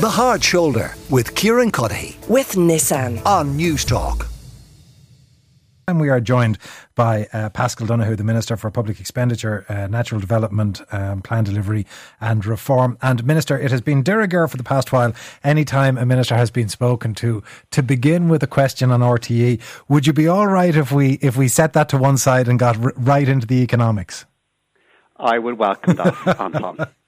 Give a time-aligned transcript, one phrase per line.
[0.00, 4.26] The Hard Shoulder with Kieran Cuddihy with Nissan on Newstalk.
[5.86, 6.56] And we are joined
[6.94, 11.84] by uh, Paschal Donohoe, the Minister for Public Expenditure, uh, National Development, um, Plan Delivery
[12.18, 12.96] and Reform.
[13.02, 15.12] And Minister, it has been de rigueur for the past while.
[15.44, 20.06] Anytime a minister has been spoken to, to begin with a question on RTE, would
[20.06, 22.82] you be all right if we if we set that to one side and got
[22.82, 24.24] r- right into the economics?
[25.18, 26.88] I would welcome that, Anton.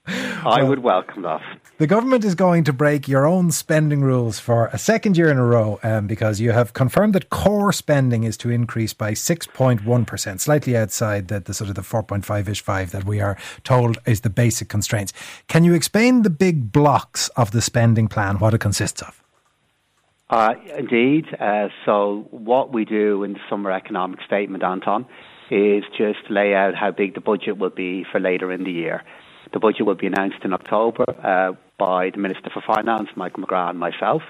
[0.45, 1.41] I would welcome that.
[1.77, 5.37] The government is going to break your own spending rules for a second year in
[5.37, 10.39] a row um, because you have confirmed that core spending is to increase by 6.1%,
[10.39, 14.21] slightly outside the, the sort of the 4.5 ish 5 that we are told is
[14.21, 15.13] the basic constraints.
[15.47, 19.23] Can you explain the big blocks of the spending plan, what it consists of?
[20.29, 21.25] Uh, indeed.
[21.39, 25.05] Uh, so, what we do in the summer economic statement, Anton,
[25.51, 29.03] is just lay out how big the budget will be for later in the year.
[29.53, 33.69] The budget will be announced in October uh, by the Minister for Finance, Michael McGrath,
[33.69, 34.23] and myself.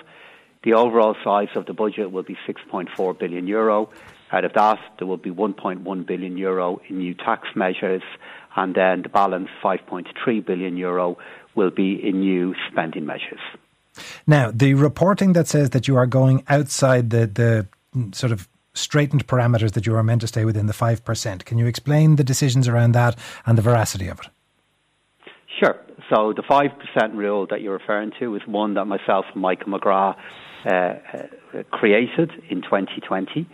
[0.63, 3.89] The overall size of the budget will be 6.4 billion euro.
[4.31, 8.01] Out of that, there will be 1.1 billion euro in new tax measures,
[8.55, 11.17] and then the balance, 5.3 billion euro,
[11.55, 13.39] will be in new spending measures.
[14.25, 17.67] Now, the reporting that says that you are going outside the, the
[18.15, 21.45] sort of straightened parameters that you are meant to stay within the 5%.
[21.45, 24.27] Can you explain the decisions around that and the veracity of it?
[25.59, 25.75] Sure.
[26.09, 30.15] So the 5% rule that you're referring to is one that myself and Michael McGrath
[30.65, 33.47] uh, uh, created in 2020.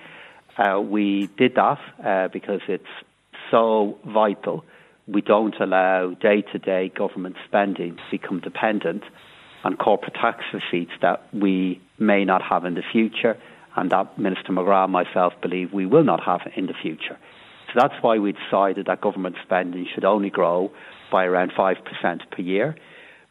[0.58, 2.84] Uh, we did that uh, because it's
[3.52, 4.64] so vital.
[5.08, 9.04] We don't allow day to day government spending to become dependent
[9.64, 13.38] on corporate tax receipts that we may not have in the future
[13.76, 17.18] and that Minister McGrath and myself believe we will not have in the future.
[17.70, 20.72] So that's why we decided that government spending should only grow
[21.12, 21.76] by around 5%
[22.32, 22.76] per year.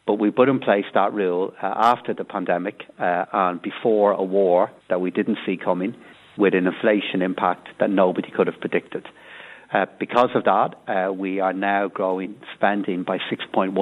[0.07, 4.23] But we put in place that rule uh, after the pandemic uh, and before a
[4.23, 5.95] war that we didn't see coming
[6.39, 9.07] with an inflation impact that nobody could have predicted.
[9.73, 13.75] Uh, because of that, uh, we are now growing spending by 6.1%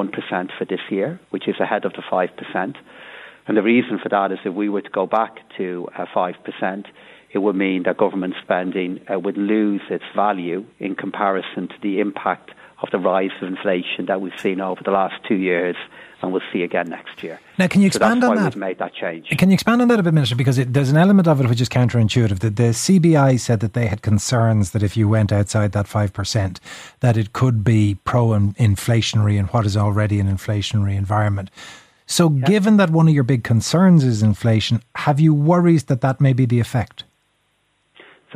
[0.59, 2.75] for this year, which is ahead of the 5%.
[3.47, 6.87] And the reason for that is if we were to go back to uh, 5%,
[7.37, 12.01] it would mean that government spending uh, would lose its value in comparison to the
[12.01, 15.77] impact of the rise of inflation that we've seen over the last two years
[16.23, 17.39] and we'll see again next year.
[17.59, 18.55] Now, can you expand so on that?
[18.55, 19.29] We've made that change.
[19.29, 20.35] Can you expand on that a bit, Minister?
[20.35, 22.39] Because it, there's an element of it which is counterintuitive.
[22.39, 26.59] The, the CBI said that they had concerns that if you went outside that 5%,
[27.01, 31.51] that it could be pro-inflationary in what is already an inflationary environment.
[32.07, 32.47] So, yeah.
[32.47, 36.33] given that one of your big concerns is inflation, have you worries that that may
[36.33, 37.05] be the effect?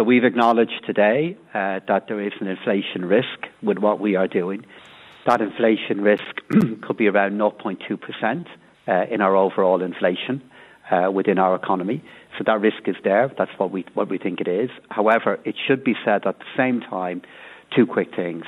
[0.00, 4.26] So we've acknowledged today uh, that there is an inflation risk with what we are
[4.26, 4.64] doing.
[5.26, 6.24] That inflation risk
[6.80, 8.46] could be around 0.2%
[8.88, 10.40] uh, in our overall inflation
[10.90, 12.02] uh, within our economy.
[12.38, 13.30] So that risk is there.
[13.36, 14.70] That's what we what we think it is.
[14.88, 17.20] However, it should be said at the same time
[17.76, 18.44] two quick things.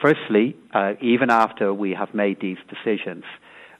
[0.00, 3.24] Firstly, uh, even after we have made these decisions,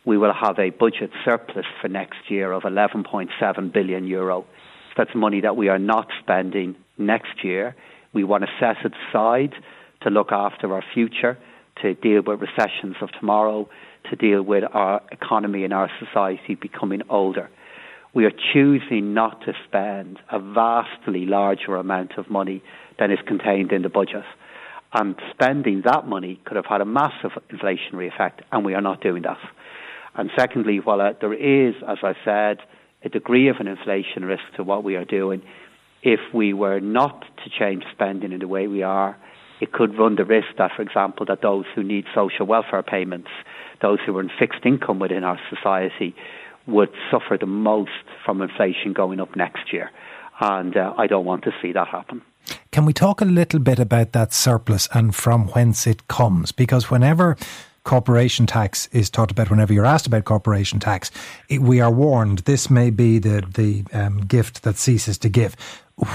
[0.05, 4.44] we will have a budget surplus for next year of 11.7 billion euro.
[4.99, 7.74] That's money that we are not spending next year.
[8.12, 9.54] We want to set it aside
[10.02, 11.38] to look after our future,
[11.82, 13.68] to deal with recessions of tomorrow,
[14.10, 17.50] to deal with our economy and our society becoming older.
[18.14, 22.62] We are choosing not to spend a vastly larger amount of money
[22.98, 24.24] than is contained in the budget.
[24.94, 29.02] And spending that money could have had a massive inflationary effect, and we are not
[29.02, 29.38] doing that.
[30.14, 32.58] And secondly, while uh, there is, as I said,
[33.04, 35.42] a degree of an inflation risk to what we are doing,
[36.02, 39.16] if we were not to change spending in the way we are,
[39.60, 43.28] it could run the risk that, for example, that those who need social welfare payments,
[43.80, 46.14] those who are in fixed income within our society,
[46.66, 47.90] would suffer the most
[48.24, 49.90] from inflation going up next year.
[50.40, 52.22] And uh, I don't want to see that happen.
[52.70, 56.52] Can we talk a little bit about that surplus and from whence it comes?
[56.52, 57.36] Because whenever
[57.86, 61.10] corporation tax is talked about whenever you're asked about corporation tax,
[61.48, 65.56] it, we are warned this may be the the um, gift that ceases to give.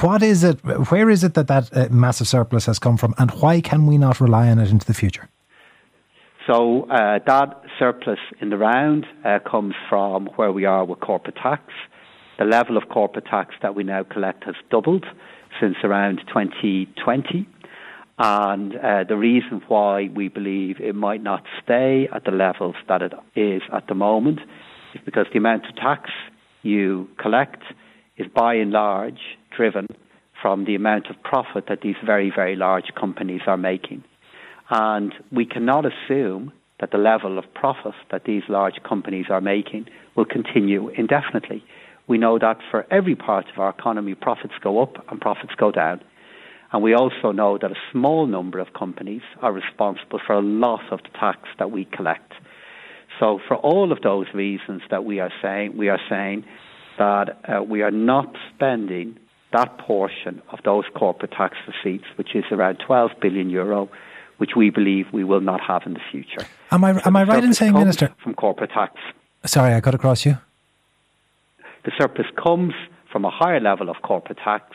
[0.01, 0.59] What is it?
[0.91, 3.97] Where is it that that uh, massive surplus has come from, and why can we
[3.97, 5.27] not rely on it into the future?
[6.45, 11.37] So uh, that surplus in the round uh, comes from where we are with corporate
[11.37, 11.63] tax.
[12.37, 15.05] The level of corporate tax that we now collect has doubled
[15.59, 17.47] since around 2020.
[18.23, 23.01] And uh, the reason why we believe it might not stay at the levels that
[23.01, 24.41] it is at the moment
[24.93, 26.11] is because the amount of tax
[26.61, 27.63] you collect
[28.17, 29.17] is by and large
[29.57, 29.87] driven
[30.39, 34.03] from the amount of profit that these very, very large companies are making.
[34.69, 39.87] And we cannot assume that the level of profit that these large companies are making
[40.15, 41.63] will continue indefinitely.
[42.07, 45.71] We know that for every part of our economy, profits go up and profits go
[45.71, 46.01] down.
[46.71, 50.81] And we also know that a small number of companies are responsible for a lot
[50.91, 52.31] of the tax that we collect.
[53.19, 56.45] So, for all of those reasons that we are saying, we are saying
[56.97, 59.17] that uh, we are not spending
[59.53, 63.89] that portion of those corporate tax receipts, which is around 12 billion euro,
[64.37, 66.47] which we believe we will not have in the future.
[66.71, 68.13] Am I, so am I right in saying, Minister?
[68.23, 68.95] From corporate tax.
[69.45, 70.37] Sorry, I cut across you.
[71.83, 72.73] The surplus comes
[73.11, 74.65] from a higher level of corporate tax,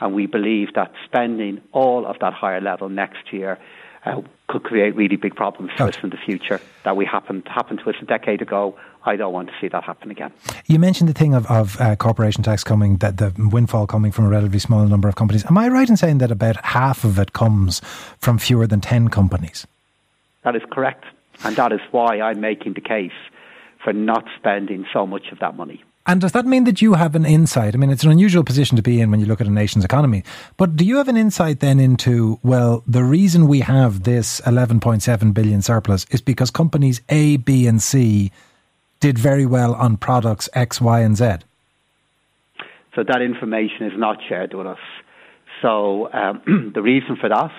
[0.00, 3.58] and we believe that spending all of that higher level next year
[4.06, 7.80] uh, could create really big problems for us in the future that we happened happened
[7.80, 8.78] to us a decade ago.
[9.04, 10.32] I don't want to see that happen again.
[10.66, 14.26] You mentioned the thing of, of uh, corporation tax coming, that the windfall coming from
[14.26, 15.44] a relatively small number of companies.
[15.46, 17.80] Am I right in saying that about half of it comes
[18.18, 19.66] from fewer than 10 companies?
[20.44, 21.04] That is correct.
[21.44, 23.12] And that is why I'm making the case
[23.82, 25.82] for not spending so much of that money.
[26.06, 27.74] And does that mean that you have an insight?
[27.74, 29.84] I mean, it's an unusual position to be in when you look at a nation's
[29.84, 30.24] economy.
[30.56, 35.34] But do you have an insight then into, well, the reason we have this 11.7
[35.34, 38.32] billion surplus is because companies A, B, and C
[38.98, 41.36] did very well on products X, Y, and Z?
[42.94, 44.78] So that information is not shared with us.
[45.62, 47.52] So um, the reason for that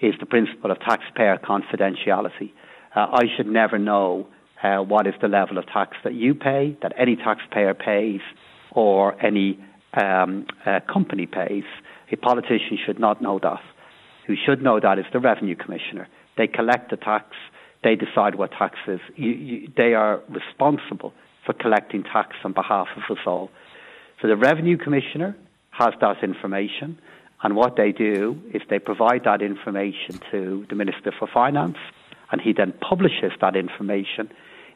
[0.00, 2.52] is the principle of taxpayer confidentiality.
[2.94, 4.26] Uh, I should never know
[4.62, 8.20] uh, what is the level of tax that you pay, that any taxpayer pays,
[8.72, 9.58] or any
[9.94, 11.64] um, uh, company pays.
[12.12, 13.60] A politician should not know that.
[14.26, 16.08] Who should know that is the Revenue Commissioner.
[16.36, 17.34] They collect the tax,
[17.82, 19.00] they decide what tax is.
[19.16, 21.12] You, you, they are responsible
[21.44, 23.50] for collecting tax on behalf of us all.
[24.20, 25.36] So the Revenue Commissioner
[25.70, 26.98] has that information,
[27.42, 31.78] and what they do is they provide that information to the Minister for Finance,
[32.30, 34.30] and he then publishes that information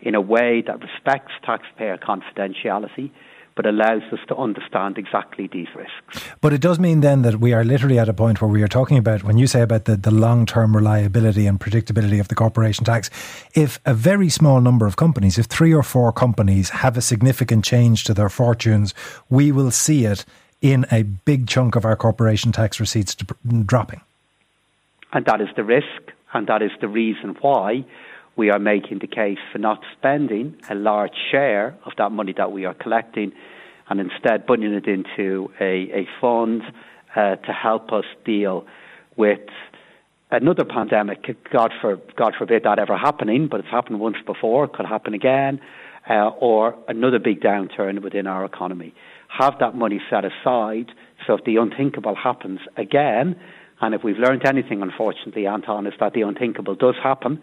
[0.05, 3.11] in a way that respects taxpayer confidentiality
[3.57, 6.25] but allows us to understand exactly these risks.
[6.41, 8.69] But it does mean then that we are literally at a point where we are
[8.69, 12.35] talking about, when you say about the, the long term reliability and predictability of the
[12.35, 13.11] corporation tax,
[13.55, 17.65] if a very small number of companies, if three or four companies have a significant
[17.65, 18.93] change to their fortunes,
[19.31, 20.25] we will see it
[20.61, 23.17] in a big chunk of our corporation tax receipts
[23.67, 24.01] dropping.
[25.13, 27.85] And that is the risk, and that is the reason why
[28.37, 32.53] we are making the case for not spending a large share of that money that
[32.53, 33.33] we are collecting
[33.89, 36.63] and instead putting it into a, a fund
[37.15, 38.67] uh, to help us deal
[39.17, 39.41] with
[40.31, 41.37] another pandemic.
[41.53, 45.15] God, for, God forbid that ever happening, but it's happened once before, it could happen
[45.15, 45.61] again,
[46.09, 48.95] uh, or another big downturn within our economy.
[49.29, 50.91] Have that money set aside
[51.27, 53.37] so if the unthinkable happens again,
[53.81, 57.43] and if we've learned anything, unfortunately, Anton, is that the unthinkable does happen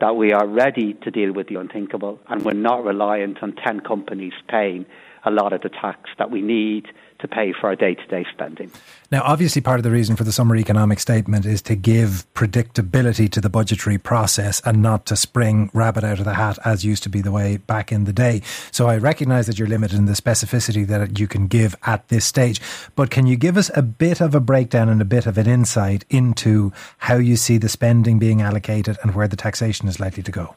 [0.00, 3.80] that we are ready to deal with the unthinkable and we're not reliant on 10
[3.80, 4.86] companies paying
[5.24, 6.86] a lot of the tax that we need
[7.20, 8.70] to pay for our day to day spending.
[9.10, 13.30] Now, obviously, part of the reason for the summer economic statement is to give predictability
[13.30, 17.02] to the budgetary process and not to spring rabbit out of the hat as used
[17.04, 18.42] to be the way back in the day.
[18.70, 22.24] So I recognise that you're limited in the specificity that you can give at this
[22.24, 22.60] stage.
[22.96, 25.46] But can you give us a bit of a breakdown and a bit of an
[25.46, 30.22] insight into how you see the spending being allocated and where the taxation is likely
[30.22, 30.56] to go?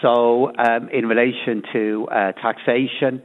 [0.00, 3.20] So, um, in relation to uh, taxation,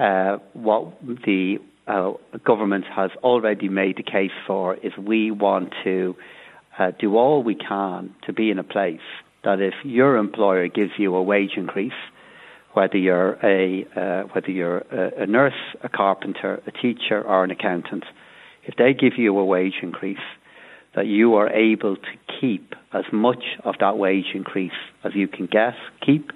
[0.00, 2.12] uh, what the uh,
[2.44, 4.74] government has already made the case for.
[4.76, 6.16] Is we want to
[6.78, 9.00] uh, do all we can to be in a place
[9.44, 11.92] that if your employer gives you a wage increase,
[12.72, 15.52] whether you're a uh, whether you're a, nurse,
[15.82, 18.04] a carpenter, a teacher, or an accountant,
[18.64, 20.18] if they give you a wage increase,
[20.94, 24.72] that you are able to keep as much of that wage increase
[25.04, 26.30] as you can get, keep,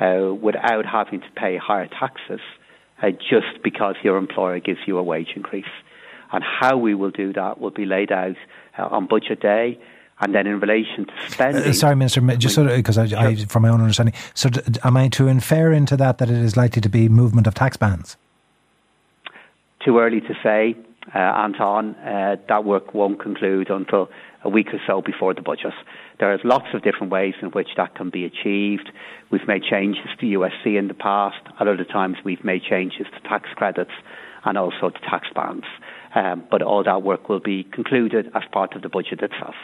[0.00, 2.40] uh, without having to pay higher taxes
[3.02, 5.64] uh, just because your employer gives you a wage increase.
[6.32, 8.36] And how we will do that will be laid out
[8.78, 9.78] uh, on budget day.
[10.20, 11.64] And then in relation to spending.
[11.64, 14.96] Uh, sorry, Minister, just so because I, I, from my own understanding, so d- am
[14.96, 18.16] I to infer into that that it is likely to be movement of tax bands?
[19.84, 21.94] Too early to say, uh, Anton.
[21.96, 24.08] Uh, that work won't conclude until
[24.44, 25.72] a week or so before the budget.
[26.18, 28.90] There is lots of different ways in which that can be achieved.
[29.30, 31.40] We've made changes to USC in the past.
[31.60, 33.92] At other times, we've made changes to tax credits
[34.44, 35.64] and also to tax bands.
[36.14, 39.54] Um, but all that work will be concluded as part of the budget itself.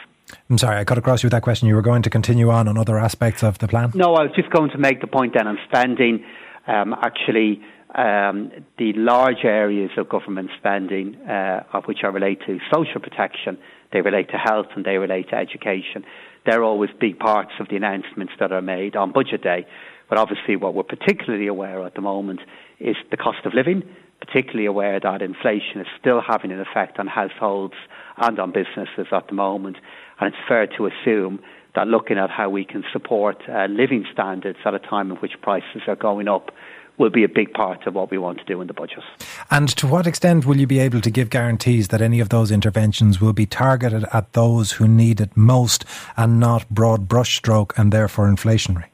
[0.49, 1.67] I'm sorry, I cut across you with that question.
[1.67, 3.91] You were going to continue on on other aspects of the plan?
[3.95, 6.23] No, I was just going to make the point then on spending.
[6.67, 7.61] Um, actually,
[7.95, 13.57] um, the large areas of government spending, uh, of which are related to social protection,
[13.91, 16.05] they relate to health and they relate to education.
[16.45, 19.65] they're always big parts of the announcements that are made on budget day.
[20.07, 22.41] But obviously, what we're particularly aware of at the moment
[22.79, 23.83] is the cost of living,
[24.19, 27.75] particularly aware that inflation is still having an effect on households
[28.17, 29.77] and on businesses at the moment.
[30.19, 31.39] And it's fair to assume
[31.75, 35.33] that looking at how we can support uh, living standards at a time in which
[35.41, 36.51] prices are going up
[36.99, 39.03] will be a big part of what we want to do in the budget.
[39.49, 42.51] And to what extent will you be able to give guarantees that any of those
[42.51, 45.85] interventions will be targeted at those who need it most
[46.17, 48.89] and not broad brushstroke and therefore inflationary?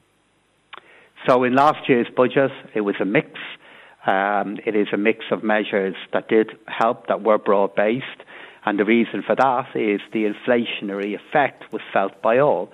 [1.26, 3.28] So in last year's budget, it was a mix.
[4.06, 8.22] Um, it is a mix of measures that did help, that were broad based.
[8.64, 12.70] And the reason for that is the inflationary effect was felt by all.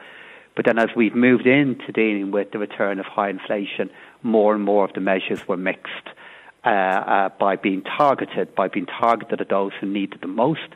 [0.54, 3.88] But then as we've moved into dealing with the return of high inflation,
[4.22, 6.08] more and more of the measures were mixed
[6.64, 10.68] uh, uh, by being targeted, by being targeted at those who needed the most.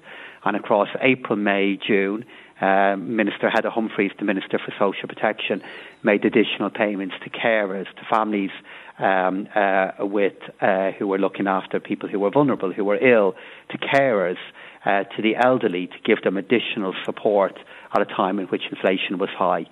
[0.44, 2.24] And across April, May, June,
[2.60, 5.62] uh, Minister Heather Humphreys, the Minister for Social Protection,
[6.02, 8.50] made additional payments to carers, to families
[8.98, 13.34] um, uh, with uh, who were looking after people who were vulnerable, who were ill,
[13.70, 14.38] to carers,
[14.84, 17.58] uh, to the elderly, to give them additional support
[17.94, 19.66] at a time in which inflation was high.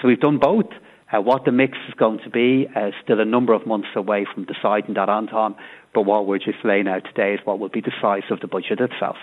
[0.00, 0.70] So we've done both.
[1.10, 4.26] Uh, what the mix is going to be uh, still a number of months away
[4.32, 5.54] from deciding that, Anton.
[5.94, 8.46] But what we're just laying out today is what will be the size of the
[8.46, 9.16] budget itself.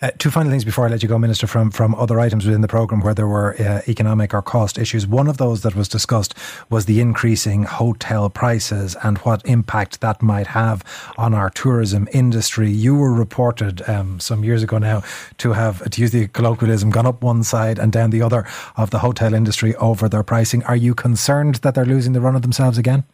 [0.00, 2.62] Uh, two final things before I let you go, Minister, from, from other items within
[2.62, 5.06] the programme where there were uh, economic or cost issues.
[5.06, 6.34] One of those that was discussed
[6.70, 10.82] was the increasing hotel prices and what impact that might have
[11.18, 12.70] on our tourism industry.
[12.70, 15.02] You were reported um, some years ago now
[15.38, 18.46] to have, to use the colloquialism, gone up one side and down the other
[18.76, 20.64] of the hotel industry over their pricing.
[20.64, 23.04] Are you concerned that they're losing the run of themselves again?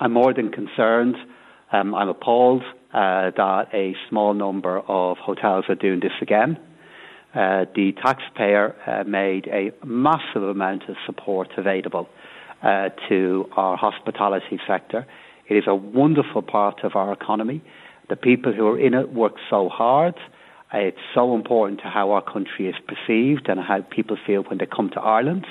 [0.00, 1.16] I'm more than concerned.
[1.72, 6.58] Um, I'm appalled uh, that a small number of hotels are doing this again.
[7.34, 12.08] Uh, the taxpayer uh, made a massive amount of support available
[12.62, 15.04] uh, to our hospitality sector.
[15.48, 17.62] It is a wonderful part of our economy.
[18.08, 20.14] The people who are in it work so hard.
[20.72, 24.66] It's so important to how our country is perceived and how people feel when they
[24.66, 25.46] come to Ireland.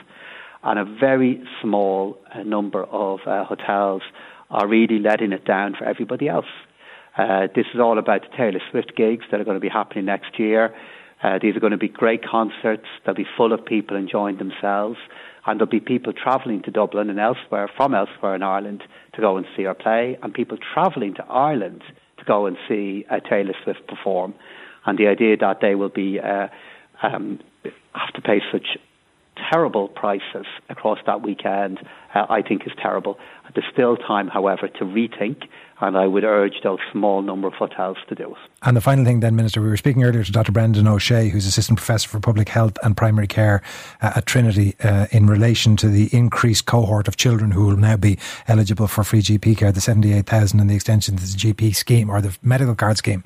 [0.64, 4.02] And a very small uh, number of uh, hotels
[4.54, 6.46] are really letting it down for everybody else.
[7.18, 10.06] Uh, this is all about the Taylor Swift gigs that are going to be happening
[10.06, 10.74] next year.
[11.22, 12.86] Uh, these are going to be great concerts.
[13.06, 14.98] They'll be full of people enjoying themselves.
[15.46, 18.84] And there'll be people travelling to Dublin and elsewhere, from elsewhere in Ireland,
[19.14, 21.84] to go and see her play, and people travelling to Ireland
[22.20, 24.34] to go and see uh, Taylor Swift perform.
[24.86, 26.48] And the idea that they will be uh,
[27.02, 27.40] um,
[27.94, 28.78] have to pay such
[29.52, 31.80] terrible prices across that weekend,
[32.14, 33.18] uh, I think is terrible.
[33.54, 35.44] There's still time, however, to rethink
[35.84, 38.38] and I would urge those small number of hotels to do it.
[38.62, 40.54] And the final thing, then, Minister, we were speaking earlier to Dr.
[40.54, 43.62] Brendan O'Shea, who's Assistant Professor for Public Health and Primary Care
[44.02, 47.98] uh, at Trinity, uh, in relation to the increased cohort of children who will now
[47.98, 52.10] be eligible for free GP care, the 78,000 and the extension to the GP scheme
[52.10, 53.24] or the medical card scheme.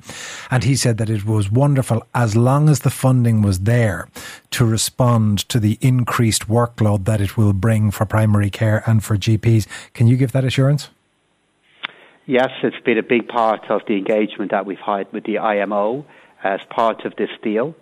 [0.50, 4.08] And he said that it was wonderful as long as the funding was there
[4.50, 9.16] to respond to the increased workload that it will bring for primary care and for
[9.16, 9.68] GPs.
[9.94, 10.88] Can you give that assurance?
[12.30, 16.04] Yes, it's been a big part of the engagement that we've had with the IMO
[16.44, 17.74] as part of this deal,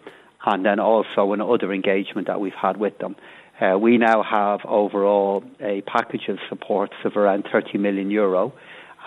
[0.45, 3.17] and then also in other engagement that we've had with them.
[3.61, 8.53] Uh, we now have overall a package of supports of around 30 million euro,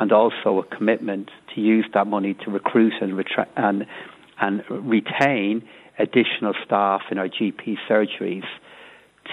[0.02, 3.86] and also a commitment to use that money to recruit and, retra- and,
[4.42, 5.64] and retain
[5.98, 8.44] additional staff in our GP surgeries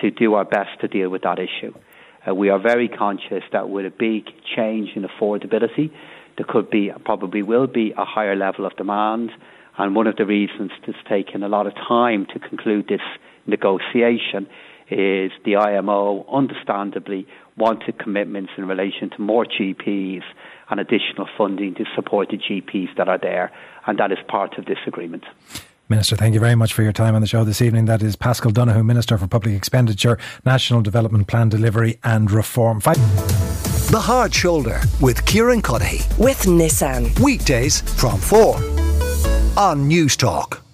[0.01, 1.75] to do our best to deal with that issue.
[2.27, 5.91] Uh, we are very conscious that with a big change in affordability,
[6.37, 9.31] there could be, probably will be, a higher level of demand.
[9.79, 13.01] And one of the reasons it's taken a lot of time to conclude this
[13.47, 14.49] negotiation
[14.91, 20.23] is the IMO, understandably, wanted commitments in relation to more GPs
[20.71, 23.53] and additional funding to support the GPs that are there.
[23.87, 25.25] And that is part of this agreement.
[25.89, 27.85] Minister, thank you very much for your time on the show this evening.
[27.85, 32.81] That is Paschal Donohoe, Minister for Public Expenditure, National Development Plan Delivery and Reform.
[32.81, 32.97] Five.
[33.93, 36.19] The Hard Shoulder with Kieran Cuddihy.
[36.19, 37.17] With Nissan.
[37.21, 38.57] Weekdays from 4
[39.57, 40.66] on Newstalk.